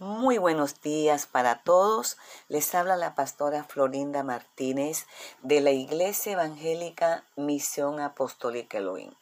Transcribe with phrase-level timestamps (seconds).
[0.00, 2.16] Muy buenos días para todos.
[2.48, 5.06] Les habla la pastora Florinda Martínez
[5.42, 9.12] de la Iglesia Evangélica Misión Apostólica Elohim.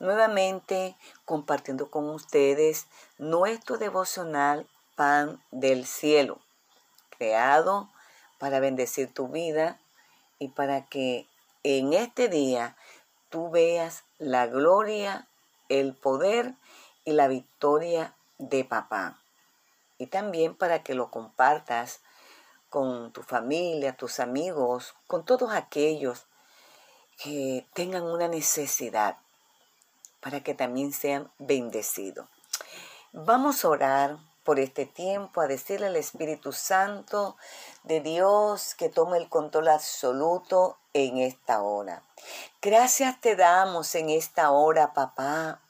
[0.00, 6.40] Nuevamente compartiendo con ustedes nuestro devocional Pan del Cielo,
[7.16, 7.88] creado
[8.38, 9.78] para bendecir tu vida
[10.40, 11.28] y para que
[11.62, 12.76] en este día
[13.28, 15.28] tú veas la gloria,
[15.68, 16.54] el poder
[17.04, 19.16] y la victoria de papá
[19.98, 22.00] y también para que lo compartas
[22.70, 26.26] con tu familia, tus amigos, con todos aquellos
[27.22, 29.16] que tengan una necesidad
[30.20, 32.28] para que también sean bendecidos.
[33.12, 37.36] Vamos a orar por este tiempo, a decirle al Espíritu Santo
[37.82, 42.02] de Dios que tome el control absoluto en esta hora.
[42.62, 45.60] Gracias te damos en esta hora, papá.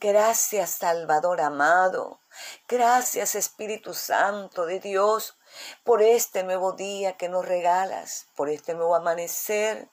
[0.00, 2.18] Gracias, Salvador amado.
[2.68, 5.36] Gracias Espíritu Santo de Dios
[5.84, 9.88] por este nuevo día que nos regalas, por este nuevo amanecer,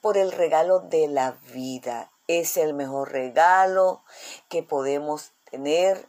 [0.00, 2.10] por el regalo de la vida.
[2.26, 4.04] Es el mejor regalo
[4.48, 6.08] que podemos tener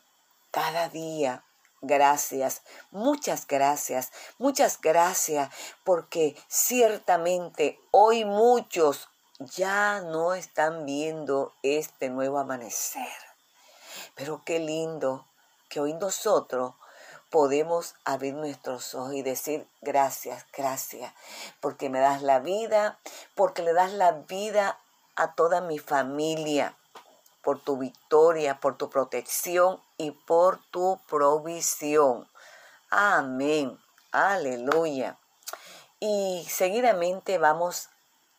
[0.51, 1.43] cada día.
[1.81, 5.49] Gracias, muchas gracias, muchas gracias,
[5.85, 9.07] porque ciertamente hoy muchos
[9.39, 13.07] ya no están viendo este nuevo amanecer.
[14.15, 15.28] Pero qué lindo
[15.69, 16.73] que hoy nosotros
[17.29, 21.13] podemos abrir nuestros ojos y decir gracias, gracias,
[21.61, 22.99] porque me das la vida,
[23.35, 24.79] porque le das la vida
[25.15, 26.75] a toda mi familia,
[27.43, 32.27] por tu victoria, por tu protección y por tu provisión.
[32.89, 33.79] Amén.
[34.11, 35.17] Aleluya.
[35.99, 37.89] Y seguidamente vamos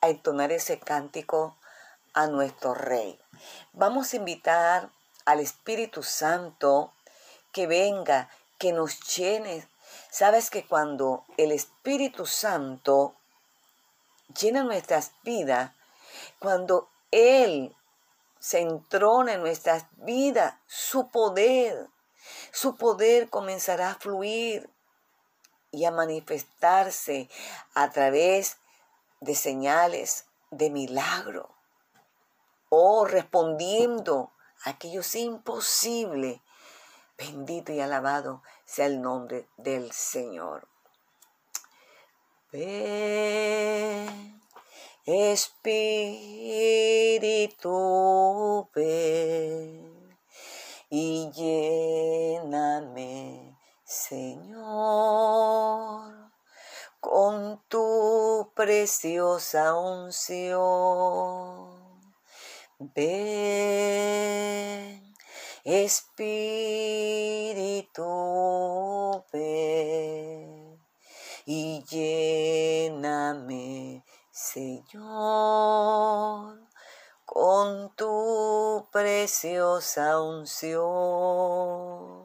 [0.00, 1.56] a entonar ese cántico
[2.14, 3.18] a nuestro Rey.
[3.72, 4.90] Vamos a invitar
[5.26, 6.92] al Espíritu Santo
[7.52, 9.66] que venga, que nos llene.
[10.10, 13.14] Sabes que cuando el Espíritu Santo
[14.38, 15.72] llena nuestras vidas,
[16.38, 17.74] cuando Él
[18.38, 21.88] se entrona en nuestras vidas, su poder,
[22.52, 24.70] su poder comenzará a fluir
[25.72, 27.28] y a manifestarse
[27.74, 28.56] a través
[29.20, 31.50] de señales, de milagro,
[32.70, 34.32] o respondiendo
[34.64, 36.40] a aquello imposible
[37.20, 40.66] Bendito y alabado sea el nombre del Señor.
[42.50, 44.40] Ven,
[45.04, 45.60] Espíritu,
[48.74, 50.16] ven
[50.88, 52.78] y lléname,
[53.84, 54.70] Señor,
[57.00, 60.48] con tu preciosa unción.
[62.78, 64.20] Ven,
[65.64, 66.04] Espíritu,
[69.32, 70.80] ven
[71.46, 73.42] y lléname,
[74.30, 75.00] Señor,
[77.26, 82.19] con tu preciosa unción.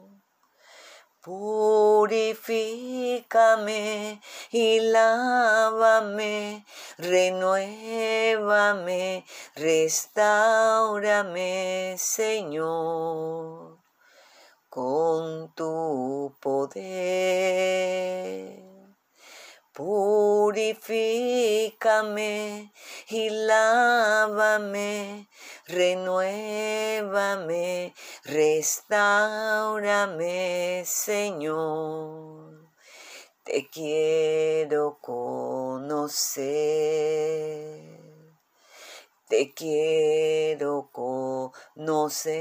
[1.26, 2.54] Purifícame
[4.52, 6.64] y lávame,
[6.98, 7.74] renuévame,
[9.56, 10.86] restaurame,
[11.98, 13.78] Señor,
[14.70, 16.86] con tu poder.
[19.76, 22.72] Purifícame
[23.10, 25.28] y lávame,
[25.66, 27.92] renuévame,
[28.24, 32.70] restaurame, Señor.
[33.44, 36.46] Te quiero conocer.
[39.28, 42.40] Te quiero conocer,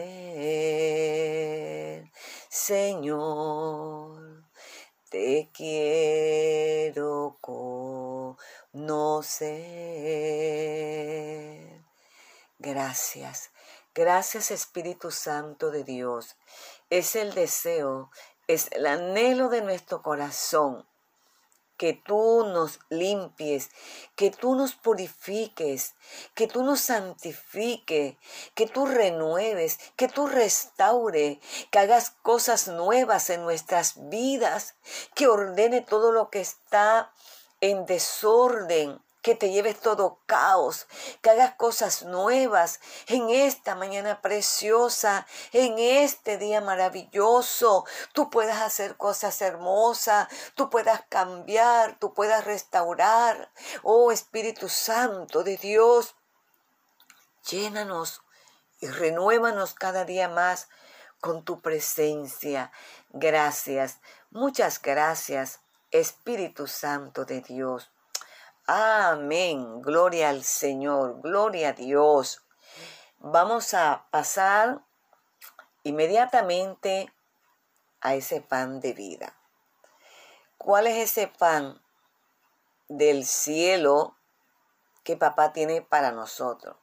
[2.48, 4.05] Señor
[5.16, 8.76] te quiero conocer.
[12.60, 13.52] Gracias,
[13.94, 16.36] gracias Espíritu Santo de Dios.
[16.90, 18.12] Es el deseo,
[18.48, 20.86] es el anhelo de nuestro corazón
[21.78, 23.70] que tú nos limpies,
[24.16, 25.96] que tú nos purifiques,
[26.34, 28.16] que tú nos santifiques,
[28.54, 31.40] que tú renueves, que tú restaure,
[31.72, 34.76] que hagas cosas nuevas en nuestras vidas,
[35.14, 37.12] que ordene todo lo que está
[37.62, 40.86] en desorden, que te lleves todo caos,
[41.24, 47.86] que hagas cosas nuevas en esta mañana preciosa, en este día maravilloso.
[48.14, 53.52] Tú puedas hacer cosas hermosas, tú puedas cambiar, tú puedas restaurar.
[53.82, 56.14] Oh Espíritu Santo de Dios,
[57.50, 58.22] llénanos
[58.80, 60.70] y renuévanos cada día más
[61.20, 62.72] con tu presencia.
[63.10, 67.90] Gracias, muchas gracias, Espíritu Santo de Dios.
[68.68, 69.84] Amén.
[69.84, 72.44] Gloria al Señor, gloria a Dios.
[73.20, 74.82] Vamos a pasar
[75.84, 77.14] inmediatamente
[78.02, 79.38] a ese pan de vida.
[80.58, 81.80] ¿Cuál es ese pan
[82.88, 84.18] del cielo
[85.04, 86.76] que papá tiene para nosotros?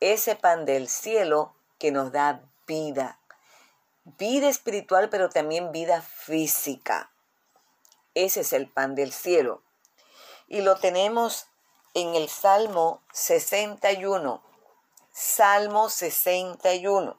[0.00, 3.20] Ese pan del cielo que nos da vida.
[4.04, 7.12] Vida espiritual, pero también vida física.
[8.14, 9.62] Ese es el pan del cielo.
[10.48, 11.46] Y lo tenemos
[11.92, 14.42] en el Salmo 61.
[15.12, 17.18] Salmo 61.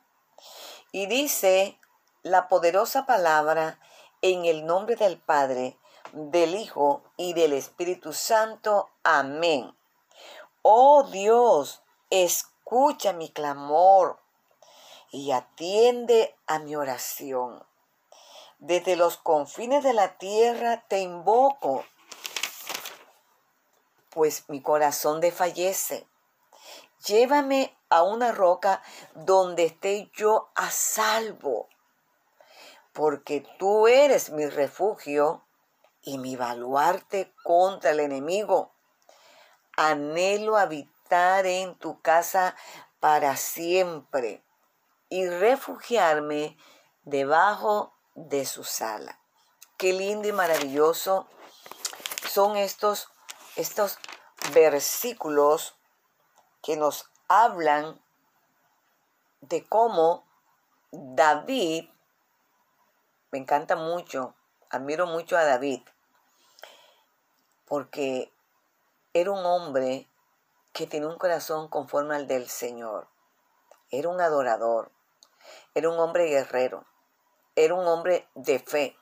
[0.92, 1.78] Y dice
[2.24, 3.80] la poderosa palabra
[4.24, 5.78] en el nombre del Padre,
[6.12, 8.90] del Hijo y del Espíritu Santo.
[9.04, 9.76] Amén.
[10.64, 14.20] Oh Dios, escucha mi clamor
[15.12, 17.64] y atiende a mi oración.
[18.58, 21.86] Desde los confines de la tierra te invoco,
[24.10, 26.08] pues mi corazón desfallece.
[27.06, 28.82] Llévame a una roca
[29.16, 31.70] donde esté yo a salvo,
[32.94, 35.46] porque tú eres mi refugio
[36.02, 38.74] y mi baluarte contra el enemigo.
[39.78, 42.56] Anhelo habitar en tu casa
[43.00, 44.44] para siempre
[45.08, 46.58] y refugiarme
[47.04, 49.20] debajo de su sala.
[49.78, 51.28] Qué lindo y maravilloso
[52.30, 53.10] son estos,
[53.60, 54.00] estos
[54.54, 55.76] versículos
[56.62, 58.02] que nos hablan
[59.42, 60.26] de cómo
[60.92, 61.90] David,
[63.32, 64.34] me encanta mucho,
[64.70, 65.82] admiro mucho a David,
[67.66, 68.32] porque
[69.14, 70.10] era un hombre
[70.72, 73.10] que tiene un corazón conforme al del Señor.
[73.92, 74.90] Era un adorador,
[75.76, 76.86] era un hombre guerrero,
[77.58, 78.98] era un hombre de fe.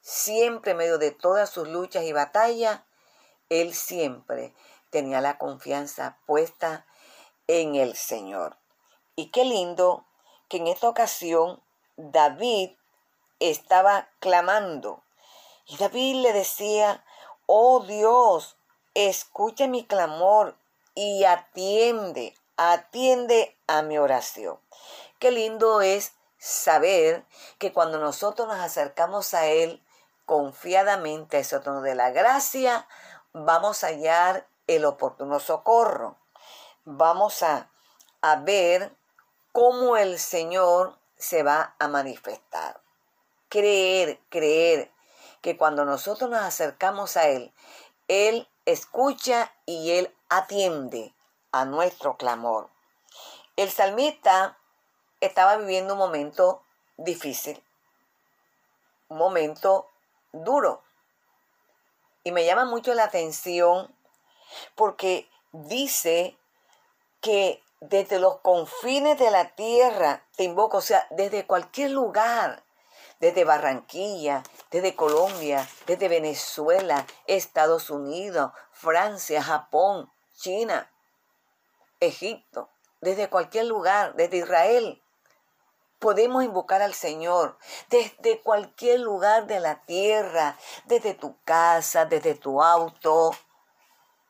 [0.00, 2.82] Siempre en medio de todas sus luchas y batallas,
[3.48, 4.54] él siempre
[4.90, 6.86] tenía la confianza puesta
[7.46, 8.56] en el Señor.
[9.16, 10.04] Y qué lindo
[10.48, 11.62] que en esta ocasión
[11.96, 12.70] David
[13.40, 15.02] estaba clamando.
[15.66, 17.04] Y David le decía,
[17.46, 18.56] oh Dios,
[18.94, 20.56] escucha mi clamor
[20.94, 24.58] y atiende, atiende a mi oración.
[25.18, 27.24] Qué lindo es saber
[27.58, 29.82] que cuando nosotros nos acercamos a Él
[30.24, 32.86] confiadamente a ese tono de la gracia,
[33.44, 36.18] vamos a hallar el oportuno socorro.
[36.84, 37.70] Vamos a,
[38.22, 38.96] a ver
[39.52, 42.80] cómo el Señor se va a manifestar.
[43.48, 44.92] Creer, creer
[45.40, 47.52] que cuando nosotros nos acercamos a Él,
[48.08, 51.14] Él escucha y Él atiende
[51.52, 52.70] a nuestro clamor.
[53.56, 54.58] El salmista
[55.20, 56.62] estaba viviendo un momento
[56.96, 57.62] difícil,
[59.08, 59.88] un momento
[60.32, 60.82] duro.
[62.28, 63.90] Y me llama mucho la atención
[64.74, 66.36] porque dice
[67.22, 72.64] que desde los confines de la tierra te invoco, o sea, desde cualquier lugar,
[73.18, 80.92] desde Barranquilla, desde Colombia, desde Venezuela, Estados Unidos, Francia, Japón, China,
[81.98, 82.68] Egipto,
[83.00, 85.02] desde cualquier lugar, desde Israel.
[85.98, 87.58] Podemos invocar al Señor
[87.90, 90.56] desde cualquier lugar de la tierra,
[90.86, 93.32] desde tu casa, desde tu auto,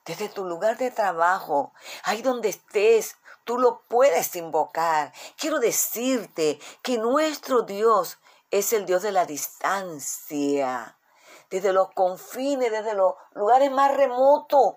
[0.08, 5.12] desde tu lugar de trabajo, ahí donde estés, tú lo puedes invocar.
[5.36, 8.18] Quiero decirte que nuestro Dios
[8.50, 10.98] es el Dios de la distancia,
[11.50, 14.76] desde los confines, desde los lugares más remotos.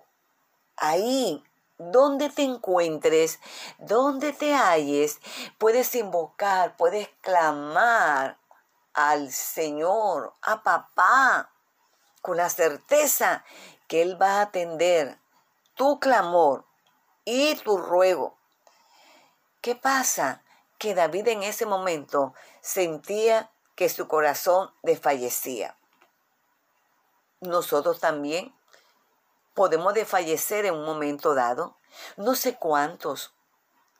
[0.76, 1.42] Ahí
[1.90, 3.40] donde te encuentres,
[3.78, 5.18] donde te halles,
[5.58, 8.38] puedes invocar, puedes clamar
[8.94, 11.50] al Señor, a papá,
[12.20, 13.44] con la certeza
[13.88, 15.18] que Él va a atender
[15.74, 16.64] tu clamor
[17.24, 18.36] y tu ruego.
[19.60, 20.42] ¿Qué pasa?
[20.78, 25.76] Que David en ese momento sentía que su corazón desfallecía.
[27.40, 28.54] Nosotros también
[29.54, 31.76] podemos desfallecer en un momento dado.
[32.16, 33.34] No sé cuántos,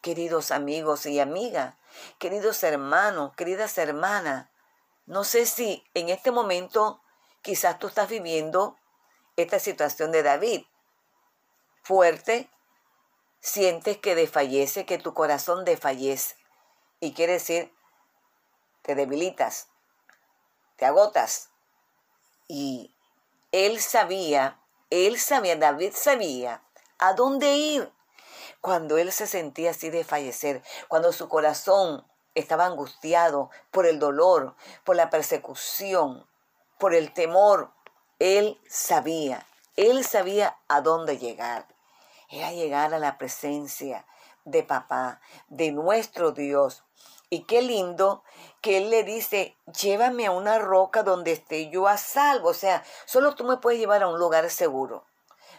[0.00, 1.74] queridos amigos y amigas,
[2.18, 4.48] queridos hermanos, queridas hermanas,
[5.06, 7.02] no sé si en este momento
[7.42, 8.78] quizás tú estás viviendo
[9.36, 10.64] esta situación de David.
[11.82, 12.48] Fuerte,
[13.40, 16.36] sientes que desfallece, que tu corazón desfallece.
[17.00, 17.74] Y quiere decir,
[18.82, 19.68] te debilitas,
[20.76, 21.50] te agotas.
[22.46, 22.94] Y
[23.50, 24.61] él sabía
[24.92, 26.62] él sabía, David sabía
[26.98, 27.90] a dónde ir
[28.60, 34.54] cuando él se sentía así de fallecer, cuando su corazón estaba angustiado por el dolor,
[34.84, 36.26] por la persecución,
[36.78, 37.72] por el temor.
[38.18, 39.46] Él sabía,
[39.76, 41.66] él sabía a dónde llegar.
[42.28, 44.06] Era llegar a la presencia
[44.44, 46.84] de papá, de nuestro Dios.
[47.32, 48.22] Y qué lindo
[48.60, 52.50] que Él le dice, llévame a una roca donde esté yo a salvo.
[52.50, 55.06] O sea, solo tú me puedes llevar a un lugar seguro.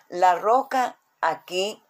[0.07, 1.83] La roca aquí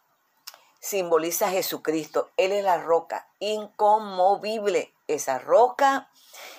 [0.80, 2.32] simboliza a Jesucristo.
[2.38, 4.94] Él es la roca inconmovible.
[5.10, 6.10] Esa roca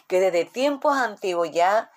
[0.07, 1.91] que desde tiempos antiguos ya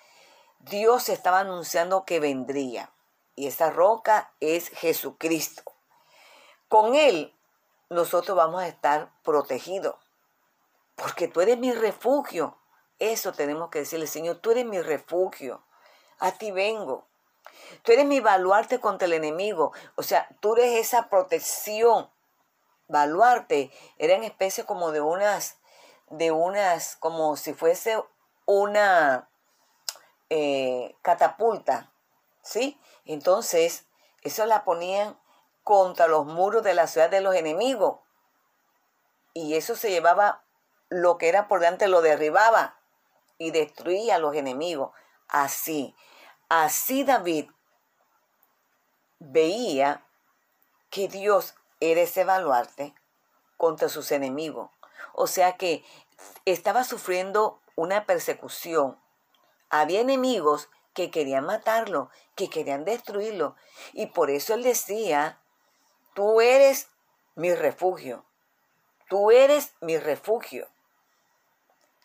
[0.60, 2.90] Dios estaba anunciando que vendría.
[3.36, 5.62] Y esa roca es Jesucristo.
[6.68, 7.36] Con Él
[7.90, 10.07] nosotros vamos a estar protegidos.
[10.98, 12.58] Porque tú eres mi refugio.
[12.98, 15.62] Eso tenemos que decirle, Señor, tú eres mi refugio.
[16.18, 17.06] A ti vengo.
[17.82, 19.72] Tú eres mi baluarte contra el enemigo.
[19.94, 22.10] O sea, tú eres esa protección
[22.88, 25.58] baluarte eran especie como de unas,
[26.10, 28.02] de unas, como si fuese
[28.46, 29.28] una
[30.30, 31.92] eh, catapulta,
[32.42, 32.80] ¿sí?
[33.04, 33.86] Entonces,
[34.22, 35.18] eso la ponían
[35.62, 38.00] contra los muros de la ciudad de los enemigos.
[39.34, 40.42] Y eso se llevaba
[40.90, 42.78] lo que era por delante, lo derribaba
[43.38, 44.92] y destruía a los enemigos.
[45.28, 45.94] Así,
[46.48, 47.50] así David
[49.18, 50.04] veía
[50.90, 52.94] que Dios era ese baluarte
[53.56, 54.70] contra sus enemigos.
[55.12, 55.84] O sea que
[56.44, 58.98] estaba sufriendo una persecución.
[59.70, 63.54] Había enemigos que querían matarlo, que querían destruirlo.
[63.92, 65.38] Y por eso él decía,
[66.14, 66.88] tú eres
[67.34, 68.24] mi refugio.
[69.08, 70.68] Tú eres mi refugio.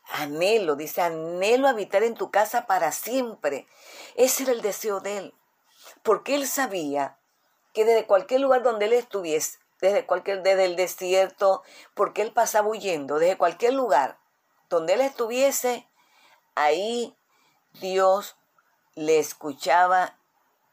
[0.10, 3.68] Anhelo, dice, anhelo habitar en tu casa para siempre.
[4.16, 5.34] Ese era el deseo de él.
[6.04, 7.18] Porque él sabía
[7.74, 12.68] que desde cualquier lugar donde él estuviese, desde cualquier, desde el desierto, porque él pasaba
[12.68, 14.18] huyendo, desde cualquier lugar
[14.70, 15.88] donde él estuviese,
[16.56, 17.16] ahí
[17.82, 18.36] Dios
[18.96, 20.18] le escuchaba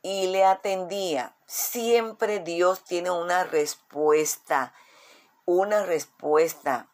[0.03, 1.35] y le atendía.
[1.47, 4.73] Siempre Dios tiene una respuesta,
[5.45, 6.89] una respuesta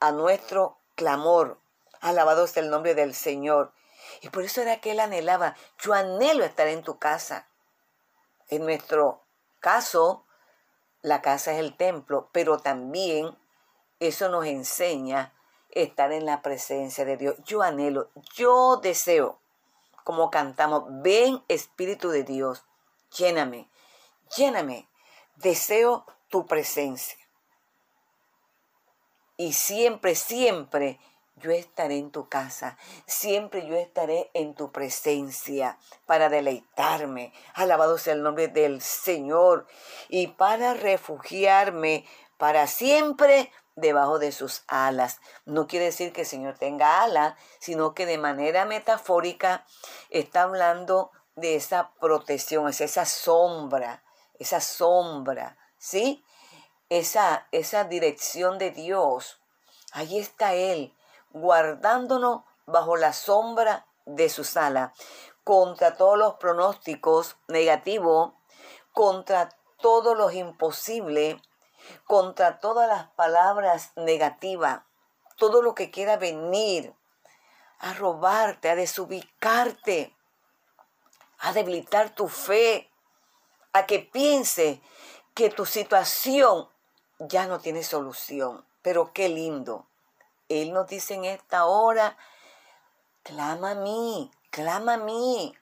[0.00, 1.58] a nuestro clamor.
[2.00, 3.72] Alabado sea el nombre del Señor.
[4.22, 7.48] Y por eso era que él anhelaba, yo anhelo estar en tu casa.
[8.48, 9.22] En nuestro
[9.60, 10.26] caso,
[11.02, 13.36] la casa es el templo, pero también
[14.00, 15.34] eso nos enseña
[15.70, 17.36] estar en la presencia de Dios.
[17.44, 19.38] Yo anhelo, yo deseo,
[20.04, 22.64] como cantamos, ven Espíritu de Dios,
[23.16, 23.70] lléname,
[24.36, 24.88] lléname,
[25.36, 27.18] deseo tu presencia.
[29.36, 30.98] Y siempre, siempre
[31.40, 37.32] yo estaré en tu casa, siempre yo estaré en tu presencia para deleitarme.
[37.54, 39.66] Alabado sea el nombre del Señor
[40.08, 42.04] y para refugiarme
[42.36, 45.20] para siempre debajo de sus alas.
[45.44, 49.66] No quiere decir que el Señor tenga alas, sino que de manera metafórica
[50.10, 54.02] está hablando de esa protección, es esa sombra,
[54.38, 56.24] esa sombra, ¿sí?
[56.88, 59.40] Esa, esa dirección de Dios.
[59.92, 60.94] Ahí está Él
[61.30, 64.92] guardándonos bajo la sombra de su sala,
[65.44, 68.32] contra todos los pronósticos negativos,
[68.92, 69.48] contra
[69.80, 71.40] todos los imposibles,
[72.06, 74.82] contra todas las palabras negativas,
[75.36, 76.94] todo lo que quiera venir
[77.78, 80.14] a robarte, a desubicarte,
[81.38, 82.90] a debilitar tu fe,
[83.72, 84.82] a que piense
[85.34, 86.68] que tu situación
[87.18, 88.66] ya no tiene solución.
[88.82, 89.89] Pero qué lindo
[90.50, 92.18] él nos dice en esta hora,
[93.22, 95.54] clama a mí, clama a mí,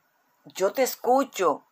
[0.44, 1.64] yo te escucho,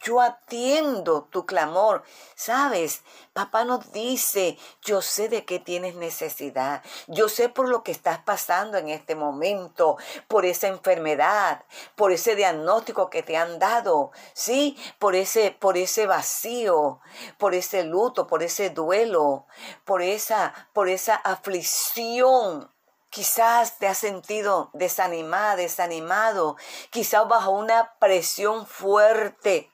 [0.00, 2.02] yo atiendo tu clamor.
[2.34, 3.02] Sabes,
[3.32, 6.82] papá nos dice, yo sé de qué tienes necesidad.
[7.06, 9.96] Yo sé por lo que estás pasando en este momento,
[10.28, 11.64] por esa enfermedad,
[11.96, 14.76] por ese diagnóstico que te han dado, ¿sí?
[14.98, 17.00] Por ese por ese vacío,
[17.38, 19.46] por ese luto, por ese duelo,
[19.84, 22.70] por esa por esa aflicción
[23.10, 26.56] Quizás te has sentido desanimada, desanimado,
[26.90, 29.72] quizás bajo una presión fuerte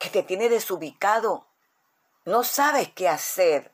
[0.00, 1.46] que te tiene desubicado.
[2.24, 3.70] No sabes qué hacer.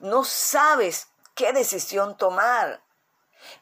[0.00, 2.82] No sabes qué decisión tomar.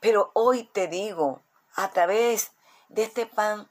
[0.01, 1.43] Pero hoy te digo,
[1.75, 2.53] a través
[2.89, 3.69] de este pan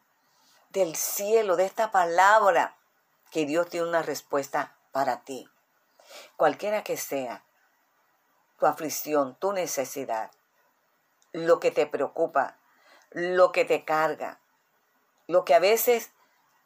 [0.69, 2.77] del cielo, de esta palabra,
[3.31, 5.49] que Dios tiene una respuesta para ti.
[6.35, 7.45] Cualquiera que sea
[8.59, 10.31] tu aflicción, tu necesidad,
[11.31, 12.59] lo que te preocupa,
[13.11, 14.41] lo que te carga,
[15.27, 16.11] lo que a veces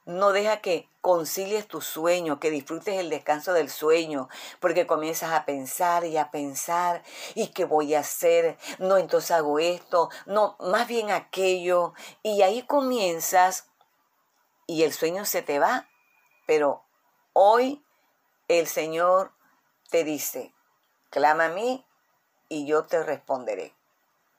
[0.10, 4.28] No deja que concilies tu sueño, que disfrutes el descanso del sueño,
[4.60, 7.04] porque comienzas a pensar y a pensar,
[7.36, 8.58] ¿y qué voy a hacer?
[8.80, 11.94] No, entonces hago esto, no, más bien aquello.
[12.24, 13.70] Y ahí comienzas
[14.66, 15.88] y el sueño se te va.
[16.48, 16.84] Pero
[17.34, 17.86] hoy
[18.48, 19.32] el Señor
[19.92, 20.56] te dice,
[21.12, 21.86] clama a mí
[22.48, 23.76] y yo te responderé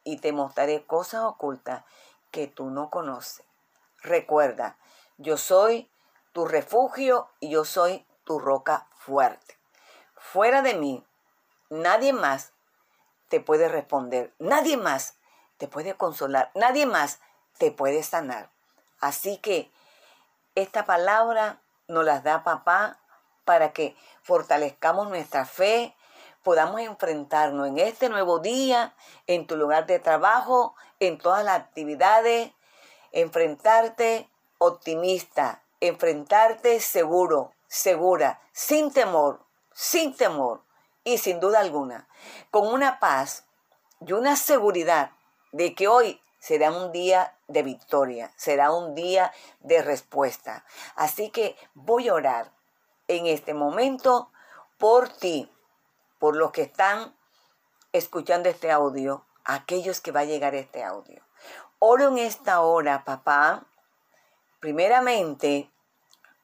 [0.02, 1.84] y te mostraré cosas ocultas
[2.32, 3.46] que tú no conoces.
[4.02, 4.76] Recuerda,
[5.20, 5.90] yo soy
[6.32, 9.58] tu refugio y yo soy tu roca fuerte.
[10.16, 11.04] Fuera de mí,
[11.68, 12.52] nadie más
[13.28, 15.18] te puede responder, nadie más
[15.58, 17.20] te puede consolar, nadie más
[17.58, 18.50] te puede sanar.
[18.98, 19.70] Así que
[20.54, 22.98] esta palabra nos la da papá
[23.44, 25.94] para que fortalezcamos nuestra fe,
[26.42, 28.94] podamos enfrentarnos en este nuevo día,
[29.26, 32.52] en tu lugar de trabajo, en todas las actividades,
[33.12, 34.29] enfrentarte
[34.62, 39.40] optimista, enfrentarte seguro, segura, sin temor,
[39.72, 40.62] sin temor
[41.02, 42.08] y sin duda alguna,
[42.50, 43.46] con una paz
[44.06, 45.12] y una seguridad
[45.52, 50.64] de que hoy será un día de victoria, será un día de respuesta.
[50.94, 52.52] Así que voy a orar
[53.08, 54.30] en este momento
[54.76, 55.50] por ti,
[56.18, 57.16] por los que están
[57.92, 61.22] escuchando este audio, aquellos que va a llegar este audio.
[61.78, 63.66] Oro en esta hora, papá,
[64.60, 65.70] primeramente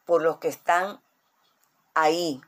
[0.05, 1.01] por los que están
[1.95, 2.41] ahí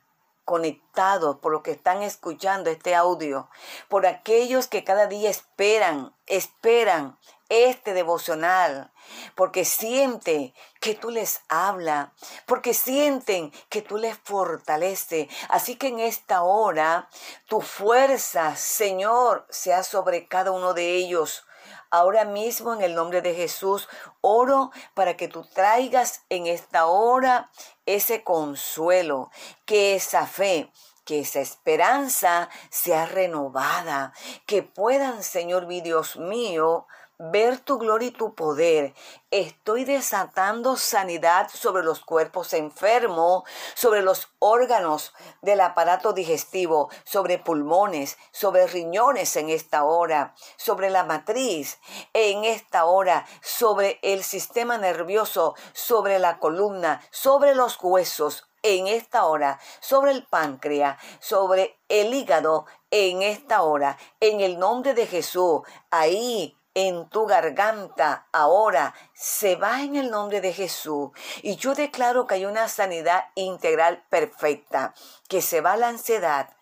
[0.44, 3.50] conectados, por los que están escuchando este audio,
[3.88, 7.18] por aquellos que cada día esperan, esperan
[7.50, 8.90] este devocional,
[9.34, 12.12] porque sienten que tú les habla,
[12.46, 15.28] porque sienten que tú les fortalece.
[15.50, 17.08] Así que en esta hora,
[17.46, 21.44] tu fuerza, Señor, sea sobre cada uno de ellos.
[21.90, 23.88] Ahora mismo en el nombre de Jesús
[24.20, 27.50] oro para que tú traigas en esta hora
[27.86, 29.30] ese consuelo,
[29.64, 30.70] que esa fe,
[31.04, 34.12] que esa esperanza sea renovada,
[34.44, 36.86] que puedan, Señor mi Dios mío,
[37.18, 38.94] ver tu gloria y tu poder.
[39.30, 43.42] Estoy desatando sanidad sobre los cuerpos enfermos,
[43.74, 51.04] sobre los órganos del aparato digestivo, sobre pulmones, sobre riñones en esta hora, sobre la
[51.04, 51.78] matriz
[52.12, 59.24] en esta hora, sobre el sistema nervioso, sobre la columna, sobre los huesos, en esta
[59.24, 65.62] hora, sobre el páncreas, sobre el hígado, en esta hora, en el nombre de Jesús,
[65.90, 71.10] ahí en tu garganta ahora se va en el nombre de Jesús.
[71.42, 74.94] Y yo declaro que hay una sanidad integral perfecta,
[75.28, 76.54] que se va la ansiedad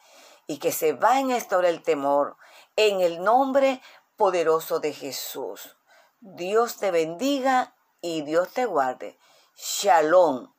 [0.46, 2.38] y que se va en esta el temor,
[2.76, 3.83] en el nombre
[4.16, 5.76] poderoso de Jesús.
[6.20, 9.18] Dios te bendiga y Dios te guarde.
[9.55, 10.50] Shalom.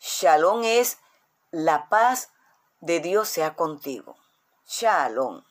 [0.00, 0.98] Shalom es
[1.52, 2.32] la paz
[2.80, 4.16] de Dios sea contigo.
[4.66, 5.44] Shalom.